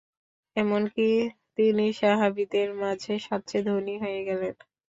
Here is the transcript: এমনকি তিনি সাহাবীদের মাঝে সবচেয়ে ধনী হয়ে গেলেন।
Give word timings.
এমনকি 0.55 1.07
তিনি 1.57 1.85
সাহাবীদের 1.99 2.67
মাঝে 2.81 3.13
সবচেয়ে 3.27 3.65
ধনী 3.67 3.95
হয়ে 4.03 4.21
গেলেন। 4.27 4.53